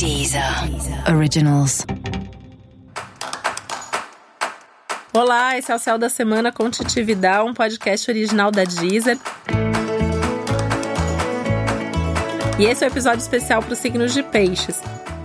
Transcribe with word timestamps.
Deezer 0.00 0.42
Originals. 1.14 1.84
Olá, 5.12 5.58
esse 5.58 5.70
é 5.70 5.74
o 5.74 5.78
Céu 5.78 5.98
da 5.98 6.08
Semana 6.08 6.50
com 6.50 6.70
Titividade, 6.70 7.46
um 7.46 7.52
podcast 7.52 8.10
original 8.10 8.50
da 8.50 8.64
Deezer. 8.64 9.18
E 12.58 12.64
esse 12.64 12.82
é 12.82 12.86
o 12.86 12.88
um 12.88 12.92
episódio 12.94 13.20
especial 13.20 13.62
para 13.62 13.74
os 13.74 13.78
signos 13.78 14.14
de 14.14 14.22
peixes. 14.22 14.80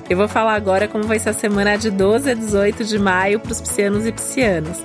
Eu 0.10 0.18
vou 0.18 0.28
falar 0.28 0.56
agora 0.56 0.90
como 0.90 1.06
vai 1.06 1.20
ser 1.20 1.30
a 1.30 1.34
semana 1.34 1.78
de 1.78 1.90
12 1.90 2.32
a 2.32 2.34
18 2.34 2.84
de 2.84 3.00
maio 3.00 3.40
para 3.40 3.54
os 3.54 3.62
piscianos 3.62 4.06
e 4.06 4.12
piscianas. 4.12 4.84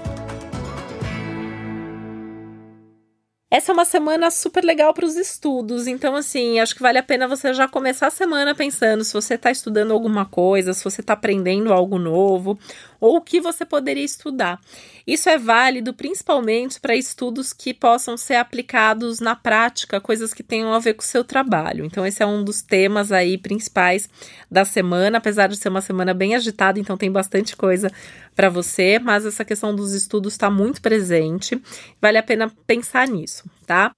Essa 3.52 3.72
é 3.72 3.74
uma 3.74 3.84
semana 3.84 4.30
super 4.30 4.62
legal 4.62 4.94
para 4.94 5.04
os 5.04 5.16
estudos, 5.16 5.88
então 5.88 6.14
assim, 6.14 6.60
acho 6.60 6.72
que 6.72 6.80
vale 6.80 6.98
a 6.98 7.02
pena 7.02 7.26
você 7.26 7.52
já 7.52 7.66
começar 7.66 8.06
a 8.06 8.10
semana 8.10 8.54
pensando 8.54 9.02
se 9.02 9.12
você 9.12 9.34
está 9.34 9.50
estudando 9.50 9.92
alguma 9.92 10.24
coisa, 10.24 10.72
se 10.72 10.84
você 10.84 11.00
está 11.00 11.14
aprendendo 11.14 11.72
algo 11.72 11.98
novo, 11.98 12.56
ou 13.00 13.16
o 13.16 13.20
que 13.20 13.40
você 13.40 13.64
poderia 13.64 14.04
estudar. 14.04 14.60
Isso 15.06 15.28
é 15.28 15.38
válido 15.38 15.94
principalmente 15.94 16.78
para 16.78 16.94
estudos 16.94 17.52
que 17.52 17.72
possam 17.72 18.16
ser 18.16 18.34
aplicados 18.34 19.18
na 19.18 19.34
prática, 19.34 20.00
coisas 20.00 20.34
que 20.34 20.42
tenham 20.42 20.72
a 20.72 20.78
ver 20.78 20.94
com 20.94 21.02
o 21.02 21.06
seu 21.06 21.24
trabalho. 21.24 21.84
Então, 21.84 22.06
esse 22.06 22.22
é 22.22 22.26
um 22.26 22.44
dos 22.44 22.62
temas 22.62 23.10
aí 23.10 23.38
principais 23.38 24.08
da 24.50 24.64
semana, 24.64 25.18
apesar 25.18 25.48
de 25.48 25.56
ser 25.56 25.70
uma 25.70 25.80
semana 25.80 26.12
bem 26.12 26.34
agitada, 26.36 26.78
então 26.78 26.96
tem 26.96 27.10
bastante 27.10 27.56
coisa 27.56 27.90
para 28.36 28.48
você, 28.48 28.98
mas 28.98 29.26
essa 29.26 29.44
questão 29.44 29.74
dos 29.74 29.92
estudos 29.92 30.34
está 30.34 30.50
muito 30.50 30.80
presente. 30.80 31.60
Vale 32.00 32.18
a 32.18 32.22
pena 32.22 32.52
pensar 32.66 33.08
nisso, 33.08 33.39
tá? 33.66 33.92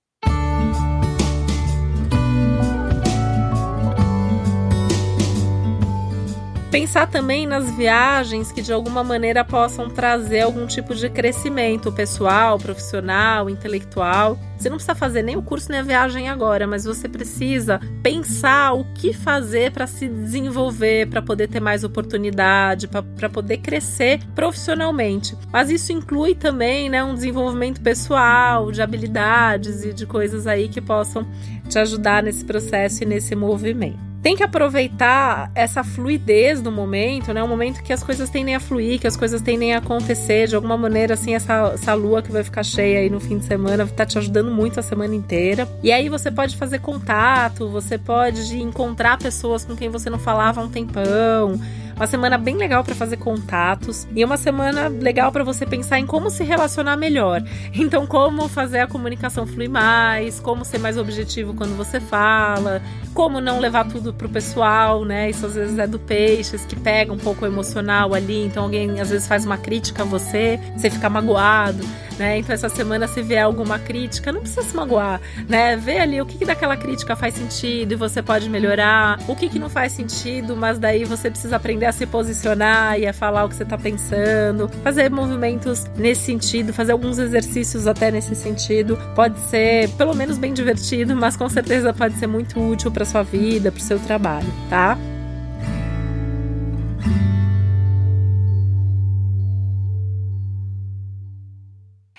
Pensar 6.72 7.06
também 7.06 7.46
nas 7.46 7.70
viagens 7.76 8.50
que 8.50 8.62
de 8.62 8.72
alguma 8.72 9.04
maneira 9.04 9.44
possam 9.44 9.90
trazer 9.90 10.40
algum 10.40 10.66
tipo 10.66 10.94
de 10.94 11.10
crescimento 11.10 11.92
pessoal, 11.92 12.58
profissional, 12.58 13.50
intelectual. 13.50 14.38
Você 14.56 14.70
não 14.70 14.78
precisa 14.78 14.94
fazer 14.94 15.20
nem 15.20 15.36
o 15.36 15.42
curso 15.42 15.70
nem 15.70 15.80
a 15.80 15.82
viagem 15.82 16.30
agora, 16.30 16.66
mas 16.66 16.86
você 16.86 17.10
precisa 17.10 17.78
pensar 18.02 18.72
o 18.72 18.86
que 18.94 19.12
fazer 19.12 19.70
para 19.70 19.86
se 19.86 20.08
desenvolver, 20.08 21.10
para 21.10 21.20
poder 21.20 21.46
ter 21.48 21.60
mais 21.60 21.84
oportunidade, 21.84 22.88
para 22.88 23.28
poder 23.28 23.58
crescer 23.58 24.20
profissionalmente. 24.34 25.36
Mas 25.52 25.68
isso 25.68 25.92
inclui 25.92 26.34
também 26.34 26.88
né, 26.88 27.04
um 27.04 27.12
desenvolvimento 27.12 27.82
pessoal, 27.82 28.72
de 28.72 28.80
habilidades 28.80 29.84
e 29.84 29.92
de 29.92 30.06
coisas 30.06 30.46
aí 30.46 30.70
que 30.70 30.80
possam 30.80 31.26
te 31.68 31.78
ajudar 31.78 32.22
nesse 32.22 32.46
processo 32.46 33.02
e 33.02 33.06
nesse 33.06 33.36
movimento 33.36 34.11
tem 34.22 34.36
que 34.36 34.42
aproveitar 34.42 35.50
essa 35.54 35.82
fluidez 35.82 36.60
do 36.60 36.70
momento, 36.70 37.34
né? 37.34 37.42
O 37.42 37.48
momento 37.48 37.82
que 37.82 37.92
as 37.92 38.04
coisas 38.04 38.30
tendem 38.30 38.54
a 38.54 38.60
fluir, 38.60 39.00
que 39.00 39.06
as 39.06 39.16
coisas 39.16 39.42
tendem 39.42 39.74
a 39.74 39.78
acontecer. 39.78 40.46
De 40.46 40.54
alguma 40.54 40.76
maneira, 40.76 41.14
assim, 41.14 41.34
essa, 41.34 41.72
essa 41.74 41.92
lua 41.94 42.22
que 42.22 42.30
vai 42.30 42.44
ficar 42.44 42.62
cheia 42.62 43.00
aí 43.00 43.10
no 43.10 43.18
fim 43.18 43.38
de 43.38 43.44
semana 43.44 43.86
tá 43.86 44.06
te 44.06 44.16
ajudando 44.18 44.50
muito 44.50 44.78
a 44.78 44.82
semana 44.82 45.14
inteira. 45.14 45.68
E 45.82 45.90
aí 45.90 46.08
você 46.08 46.30
pode 46.30 46.56
fazer 46.56 46.78
contato, 46.78 47.68
você 47.68 47.98
pode 47.98 48.56
encontrar 48.56 49.18
pessoas 49.18 49.64
com 49.64 49.74
quem 49.74 49.88
você 49.88 50.08
não 50.08 50.18
falava 50.18 50.60
há 50.60 50.64
um 50.64 50.70
tempão 50.70 51.60
uma 51.96 52.06
semana 52.06 52.38
bem 52.38 52.56
legal 52.56 52.82
para 52.82 52.94
fazer 52.94 53.16
contatos 53.16 54.06
e 54.14 54.24
uma 54.24 54.36
semana 54.36 54.88
legal 54.88 55.30
para 55.30 55.44
você 55.44 55.66
pensar 55.66 55.98
em 55.98 56.06
como 56.06 56.30
se 56.30 56.44
relacionar 56.44 56.96
melhor. 56.96 57.42
Então, 57.74 58.06
como 58.06 58.48
fazer 58.48 58.80
a 58.80 58.86
comunicação 58.86 59.46
fluir 59.46 59.70
mais, 59.70 60.38
como 60.40 60.64
ser 60.64 60.78
mais 60.78 60.96
objetivo 60.96 61.54
quando 61.54 61.76
você 61.76 62.00
fala, 62.00 62.80
como 63.14 63.40
não 63.40 63.58
levar 63.58 63.86
tudo 63.88 64.12
pro 64.12 64.28
pessoal, 64.28 65.04
né? 65.04 65.30
Isso 65.30 65.46
às 65.46 65.54
vezes 65.54 65.78
é 65.78 65.86
do 65.86 65.98
peixes 65.98 66.64
que 66.64 66.76
pega 66.76 67.12
um 67.12 67.18
pouco 67.18 67.44
emocional 67.44 68.14
ali, 68.14 68.44
então 68.44 68.64
alguém 68.64 69.00
às 69.00 69.10
vezes 69.10 69.26
faz 69.26 69.44
uma 69.44 69.58
crítica 69.58 70.02
a 70.02 70.06
você, 70.06 70.58
você 70.76 70.90
fica 70.90 71.08
magoado 71.08 71.84
né? 72.18 72.38
Então 72.38 72.54
essa 72.54 72.68
semana 72.68 73.06
se 73.08 73.22
vier 73.22 73.42
alguma 73.42 73.78
crítica, 73.78 74.32
não 74.32 74.40
precisa 74.40 74.62
se 74.62 74.74
magoar, 74.76 75.20
né? 75.48 75.76
Vê 75.76 75.98
ali 75.98 76.20
o 76.20 76.26
que, 76.26 76.38
que 76.38 76.44
daquela 76.44 76.76
crítica 76.76 77.16
faz 77.16 77.34
sentido 77.34 77.92
e 77.92 77.96
você 77.96 78.22
pode 78.22 78.48
melhorar, 78.48 79.18
o 79.28 79.34
que, 79.34 79.48
que 79.48 79.58
não 79.58 79.68
faz 79.68 79.92
sentido, 79.92 80.56
mas 80.56 80.78
daí 80.78 81.04
você 81.04 81.30
precisa 81.30 81.56
aprender 81.56 81.81
a 81.84 81.92
se 81.92 82.06
posicionar 82.06 82.98
e 82.98 83.06
a 83.06 83.12
falar 83.12 83.44
o 83.44 83.48
que 83.48 83.56
você 83.56 83.64
tá 83.64 83.78
pensando, 83.78 84.68
fazer 84.82 85.10
movimentos 85.10 85.84
nesse 85.96 86.22
sentido, 86.22 86.72
fazer 86.72 86.92
alguns 86.92 87.18
exercícios 87.18 87.86
até 87.86 88.10
nesse 88.10 88.34
sentido. 88.34 88.98
Pode 89.14 89.38
ser 89.40 89.88
pelo 89.90 90.14
menos 90.14 90.38
bem 90.38 90.52
divertido, 90.52 91.14
mas 91.16 91.36
com 91.36 91.48
certeza 91.48 91.92
pode 91.92 92.14
ser 92.18 92.26
muito 92.26 92.60
útil 92.60 92.90
para 92.90 93.04
sua 93.04 93.22
vida, 93.22 93.70
para 93.70 93.80
o 93.80 93.82
seu 93.82 93.98
trabalho, 93.98 94.52
tá? 94.68 94.98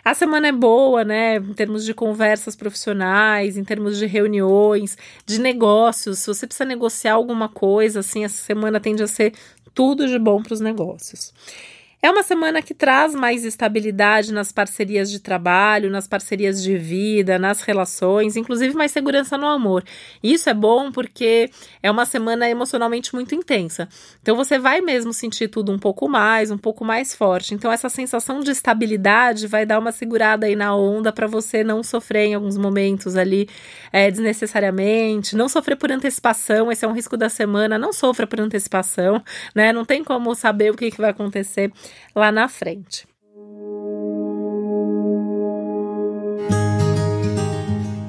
A 0.04 0.14
semana 0.14 0.50
é 0.50 0.52
boa, 0.52 1.06
né? 1.06 1.38
Em 1.38 1.54
termos 1.54 1.86
de 1.86 1.94
conversas 1.94 2.56
profissionais, 2.56 3.56
em 3.56 3.64
termos 3.64 3.98
de 3.98 4.06
reuniões, 4.06 4.98
de 5.26 5.40
negócios. 5.40 6.20
Se 6.20 6.28
você 6.28 6.46
precisa 6.46 6.66
negociar 6.66 7.14
alguma 7.14 7.48
coisa, 7.48 8.02
assim, 8.02 8.26
essa 8.26 8.42
semana 8.44 8.82
tende 8.82 9.02
a 9.02 9.08
ser 9.08 9.34
tudo 9.74 10.06
de 10.08 10.20
bom 10.20 10.44
para 10.44 10.54
os 10.54 10.60
negócios. 10.60 11.34
É 12.06 12.12
uma 12.12 12.22
semana 12.22 12.62
que 12.62 12.74
traz 12.74 13.16
mais 13.16 13.46
estabilidade 13.46 14.34
nas 14.34 14.52
parcerias 14.52 15.10
de 15.10 15.22
trabalho, 15.22 15.90
nas 15.90 16.06
parcerias 16.06 16.62
de 16.62 16.78
vida, 16.78 17.40
nas 17.40 17.62
relações, 17.62 18.36
inclusive 18.36 18.76
mais 18.76 18.92
segurança 18.92 19.38
no 19.38 19.48
amor. 19.48 19.86
Isso 20.22 20.50
é 20.50 20.54
bom 20.54 20.92
porque 20.92 21.50
é 21.82 21.90
uma 21.90 22.06
semana 22.06 22.50
emocionalmente 22.50 23.16
muito 23.16 23.34
intensa. 23.34 23.88
Então 24.22 24.36
você 24.36 24.60
vai 24.60 24.82
mesmo 24.82 25.14
sentir 25.14 25.48
tudo 25.48 25.72
um 25.72 25.80
pouco 25.80 26.10
mais, 26.10 26.52
um 26.52 26.58
pouco 26.58 26.84
mais 26.84 27.16
forte. 27.16 27.54
Então 27.54 27.72
essa 27.72 27.88
sensação 27.88 28.42
de 28.42 28.52
estabilidade 28.52 29.48
vai 29.48 29.66
dar 29.66 29.80
uma 29.80 29.94
segurada 29.94 30.46
aí 30.46 30.58
na 30.58 30.76
onda 30.76 31.10
para 31.10 31.26
você 31.26 31.64
não 31.64 31.82
sofrer 31.82 32.26
em 32.26 32.34
alguns 32.34 32.58
momentos 32.58 33.16
ali 33.16 33.48
é, 33.94 34.12
desnecessariamente, 34.12 35.38
não 35.38 35.48
sofrer 35.48 35.78
por 35.78 35.90
antecipação. 35.90 36.70
Esse 36.70 36.84
é 36.84 36.88
um 36.88 36.94
risco 36.94 37.16
da 37.16 37.30
semana. 37.30 37.78
Não 37.78 37.94
sofra 37.94 38.28
por 38.28 38.42
antecipação, 38.42 39.24
né? 39.56 39.72
Não 39.72 39.86
tem 39.86 40.04
como 40.04 40.36
saber 40.36 40.70
o 40.70 40.76
que, 40.76 40.92
que 40.92 41.00
vai 41.00 41.12
acontecer 41.12 41.72
lá 42.16 42.32
na 42.32 42.48
frente. 42.48 43.08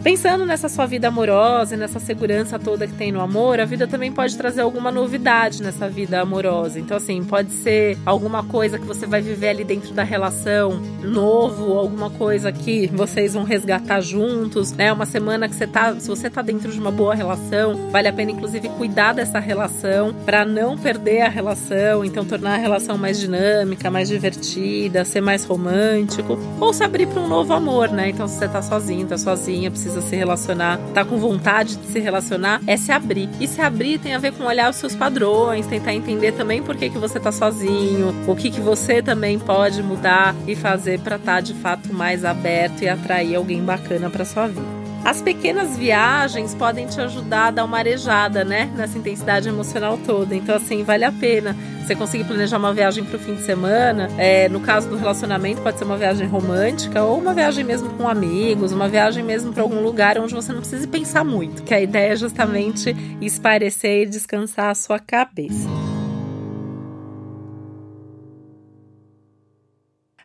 Pensando 0.05 0.45
nessa 0.45 0.69
sua 0.69 0.85
vida 0.85 1.09
amorosa 1.09 1.75
e 1.75 1.79
nessa 1.79 1.99
segurança 1.99 2.59
toda 2.59 2.87
que 2.87 2.93
tem 2.93 3.11
no 3.11 3.23
amor, 3.23 3.59
a 3.59 3.65
vida 3.65 3.87
também 3.87 4.13
pode 4.13 4.37
trazer 4.37 4.61
alguma 4.61 4.93
novidade 4.93 5.63
nessa 5.63 5.89
vida 5.89 6.21
amorosa. 6.21 6.79
Então, 6.79 6.95
assim, 6.95 7.25
pode 7.25 7.51
ser 7.51 7.97
alguma 8.05 8.45
coisa 8.45 8.79
que 8.79 8.85
você 8.85 9.07
vai 9.07 9.23
viver 9.23 9.49
ali 9.49 9.65
dentro 9.65 9.95
da 9.95 10.03
relação 10.03 10.79
novo, 11.03 11.79
alguma 11.79 12.11
coisa 12.11 12.53
que 12.53 12.87
vocês 12.89 13.33
vão 13.33 13.45
resgatar 13.45 14.03
juntos, 14.03 14.73
né? 14.73 14.93
Uma 14.93 15.07
semana 15.07 15.49
que 15.49 15.55
você 15.55 15.67
tá, 15.67 15.99
se 15.99 16.07
você 16.07 16.29
tá 16.29 16.43
dentro 16.43 16.71
de 16.71 16.79
uma 16.79 16.91
boa 16.91 17.15
relação, 17.15 17.89
vale 17.91 18.07
a 18.07 18.13
pena 18.13 18.31
inclusive 18.31 18.69
cuidar 18.69 19.15
dessa 19.15 19.39
relação 19.39 20.15
para 20.27 20.45
não 20.45 20.77
perder 20.77 21.23
a 21.23 21.31
relação, 21.31 22.05
então 22.05 22.27
tornar 22.27 22.57
a 22.57 22.59
relação 22.59 22.99
mais 22.99 23.19
dinâmica, 23.19 23.91
mais 23.91 24.09
divertida, 24.09 25.03
ser 25.03 25.23
mais 25.23 25.47
romântico, 25.47 26.39
ou 26.61 26.75
se 26.75 26.85
abrir 26.85 27.07
para 27.07 27.23
um 27.23 27.27
novo 27.27 27.55
amor, 27.55 27.89
né? 27.89 28.11
Então, 28.11 28.29
se 28.29 28.35
você 28.35 28.49
tá 28.49 28.61
sozinho, 28.61 29.07
tá 29.07 29.17
sozinha, 29.17 29.71
precisa 29.71 29.94
precisa 29.95 30.01
se 30.03 30.17
relacionar, 30.17 30.79
tá 30.93 31.05
com 31.05 31.19
vontade 31.19 31.77
de 31.77 31.87
se 31.87 31.99
relacionar, 32.01 32.61
é 32.67 32.77
se 32.77 32.91
abrir. 32.91 33.29
E 33.41 33.47
se 33.47 33.61
abrir 33.61 33.99
tem 33.99 34.15
a 34.15 34.19
ver 34.19 34.33
com 34.33 34.45
olhar 34.45 34.71
os 34.71 34.77
seus 34.77 34.95
padrões, 34.95 35.67
tentar 35.67 35.95
entender 35.95 36.33
também 36.33 36.63
por 36.63 36.77
que, 36.77 36.91
que 36.91 36.99
você 36.99 37.21
tá 37.21 37.31
sozinho, 37.31 38.15
o 38.27 38.35
que, 38.35 38.51
que 38.51 38.61
você 38.61 39.03
também 39.03 39.39
pode 39.39 39.83
mudar 39.83 40.35
e 40.47 40.57
fazer 40.57 41.01
para 41.01 41.17
estar 41.17 41.35
tá, 41.35 41.41
de 41.41 41.55
fato 41.55 41.93
mais 41.93 42.25
aberto 42.25 42.83
e 42.83 42.89
atrair 42.89 43.37
alguém 43.37 43.63
bacana 43.63 44.11
para 44.11 44.25
sua 44.25 44.49
vida. 44.49 44.74
As 45.05 45.21
pequenas 45.21 45.77
viagens 45.77 46.55
podem 46.55 46.87
te 46.87 46.99
ajudar 46.99 47.49
a 47.49 47.51
dar 47.51 47.65
uma 47.65 47.77
arejada, 47.77 48.43
né? 48.43 48.73
Nessa 48.75 48.97
intensidade 48.97 49.47
emocional 49.47 49.99
toda. 49.99 50.35
Então, 50.35 50.57
assim, 50.57 50.83
vale 50.83 51.05
a 51.05 51.13
pena. 51.13 51.55
Você 51.81 51.95
conseguir 51.95 52.25
planejar 52.25 52.57
uma 52.57 52.73
viagem 52.73 53.05
para 53.05 53.17
o 53.17 53.19
fim 53.19 53.35
de 53.35 53.43
semana. 53.43 54.09
É, 54.17 54.49
no 54.49 54.61
caso 54.61 54.89
do 54.89 54.97
relacionamento, 54.97 55.61
pode 55.61 55.79
ser 55.79 55.85
uma 55.85 55.99
viagem 55.99 56.27
romântica 56.27 57.03
ou 57.03 57.19
uma 57.19 57.35
viagem 57.35 57.63
mesmo 57.65 57.91
com 57.91 58.09
amigos, 58.09 58.73
uma 58.73 58.89
viagem 58.89 59.23
mesmo 59.23 59.53
para 59.53 59.63
algum 59.63 59.83
lugar 59.83 60.19
onde 60.19 60.35
você 60.35 60.53
não 60.55 60.61
precise 60.61 60.87
pensar 60.87 61.23
muito. 61.23 61.63
Que 61.63 61.75
a 61.75 61.81
ideia 61.81 62.15
é 62.15 62.17
justamente 62.17 62.97
esparecer 63.21 64.05
e 64.05 64.07
descansar 64.07 64.71
a 64.71 64.75
sua 64.75 64.99
cabeça. 64.99 65.84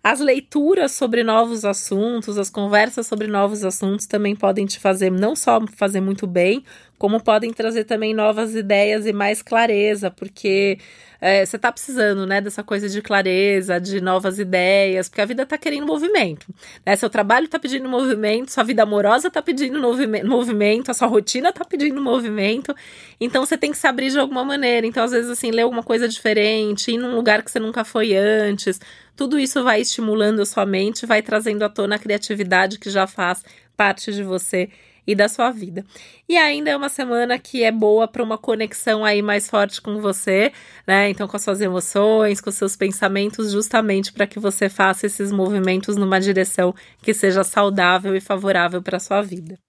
As 0.03 0.19
leituras 0.21 0.93
sobre 0.93 1.23
novos 1.23 1.65
assuntos, 1.65 2.37
as 2.37 2.49
conversas 2.49 3.05
sobre 3.05 3.27
novos 3.27 3.65
assuntos 3.65 4.05
também 4.05 4.35
podem 4.35 4.65
te 4.65 4.79
fazer 4.79 5.11
não 5.11 5.35
só 5.35 5.59
fazer 5.75 5.99
muito 5.99 6.25
bem, 6.25 6.63
como 6.97 7.21
podem 7.21 7.51
trazer 7.51 7.85
também 7.85 8.13
novas 8.13 8.55
ideias 8.55 9.05
e 9.05 9.13
mais 9.13 9.41
clareza, 9.41 10.11
porque 10.11 10.77
é, 11.21 11.45
você 11.45 11.55
está 11.55 11.71
precisando, 11.71 12.25
né, 12.25 12.39
dessa 12.41 12.61
coisa 12.61 12.89
de 12.89 13.01
clareza, 13.01 13.79
de 13.79 14.01
novas 14.01 14.39
ideias, 14.39 15.09
porque 15.09 15.21
a 15.21 15.25
vida 15.25 15.43
está 15.43 15.57
querendo 15.57 15.85
movimento. 15.85 16.47
Né? 16.85 16.95
Seu 16.95 17.09
trabalho 17.09 17.45
está 17.45 17.57
pedindo 17.57 17.87
movimento, 17.87 18.51
sua 18.51 18.63
vida 18.63 18.83
amorosa 18.83 19.27
está 19.29 19.41
pedindo 19.41 19.79
movimento, 19.79 20.91
a 20.91 20.93
sua 20.93 21.07
rotina 21.07 21.49
está 21.49 21.63
pedindo 21.65 22.01
movimento. 22.01 22.75
Então 23.19 23.45
você 23.45 23.57
tem 23.57 23.71
que 23.71 23.77
se 23.77 23.87
abrir 23.87 24.11
de 24.11 24.19
alguma 24.19 24.43
maneira. 24.43 24.85
Então, 24.87 25.03
às 25.03 25.11
vezes, 25.11 25.29
assim, 25.29 25.51
ler 25.51 25.63
alguma 25.63 25.83
coisa 25.83 26.07
diferente, 26.07 26.91
ir 26.91 26.97
num 26.97 27.15
lugar 27.15 27.43
que 27.43 27.51
você 27.51 27.59
nunca 27.59 27.83
foi 27.83 28.15
antes. 28.15 28.79
Tudo 29.19 29.37
isso 29.37 29.61
vai 29.65 29.81
estimulando 29.81 30.39
a 30.41 30.45
sua 30.45 30.65
mente, 30.65 31.05
vai 31.05 31.21
trazendo 31.21 31.63
à 31.63 31.67
tona 31.67 31.97
a 31.97 31.99
criatividade 31.99 32.79
que 32.79 32.89
já 32.89 33.05
faz 33.05 33.43
parte 33.75 34.13
de 34.13 34.23
você 34.23 34.69
e 35.05 35.13
da 35.13 35.27
sua 35.27 35.51
vida. 35.51 35.83
E 36.29 36.37
ainda 36.37 36.69
é 36.71 36.77
uma 36.77 36.87
semana 36.87 37.37
que 37.37 37.61
é 37.61 37.69
boa 37.69 38.07
para 38.07 38.23
uma 38.23 38.37
conexão 38.37 39.03
aí 39.03 39.21
mais 39.21 39.49
forte 39.49 39.81
com 39.81 39.99
você, 39.99 40.53
né? 40.87 41.09
Então, 41.09 41.27
com 41.27 41.35
as 41.35 41.43
suas 41.43 41.59
emoções, 41.59 42.39
com 42.39 42.49
os 42.49 42.55
seus 42.55 42.77
pensamentos, 42.77 43.51
justamente 43.51 44.13
para 44.13 44.25
que 44.25 44.39
você 44.39 44.69
faça 44.69 45.05
esses 45.05 45.33
movimentos 45.33 45.97
numa 45.97 46.21
direção 46.21 46.73
que 47.01 47.13
seja 47.13 47.43
saudável 47.43 48.15
e 48.15 48.21
favorável 48.21 48.81
para 48.81 48.95
a 48.95 49.01
sua 49.01 49.21
vida. 49.21 49.59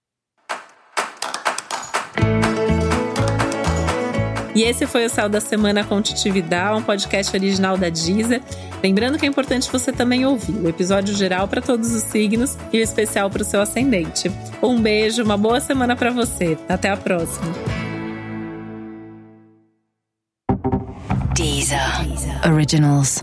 E 4.54 4.62
esse 4.62 4.86
foi 4.86 5.06
o 5.06 5.10
Céu 5.10 5.28
da 5.28 5.40
Semana 5.40 5.82
com 5.82 6.00
Titividade, 6.02 6.78
um 6.78 6.82
podcast 6.82 7.34
original 7.36 7.76
da 7.76 7.88
Deezer. 7.88 8.42
Lembrando 8.82 9.18
que 9.18 9.26
é 9.26 9.28
importante 9.28 9.70
você 9.70 9.92
também 9.92 10.24
ouvir 10.24 10.54
o 10.54 10.68
episódio 10.68 11.14
geral 11.14 11.46
para 11.46 11.60
todos 11.60 11.92
os 11.92 12.02
signos 12.04 12.56
e 12.72 12.78
o 12.78 12.82
especial 12.82 13.30
para 13.30 13.42
o 13.42 13.44
seu 13.44 13.60
ascendente. 13.60 14.30
Um 14.62 14.80
beijo, 14.80 15.22
uma 15.22 15.36
boa 15.36 15.60
semana 15.60 15.94
para 15.94 16.10
você. 16.10 16.58
Até 16.68 16.88
a 16.88 16.96
próxima. 16.96 17.52
Deezer. 21.34 22.04
Deezer. 22.04 22.52
Originals. 22.52 23.22